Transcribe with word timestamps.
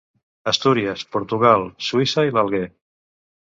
Astúries, 0.51 1.03
Portugal, 1.15 1.67
Suïssa 1.89 2.25
i 2.31 2.35
l'Alguer. 2.39 2.65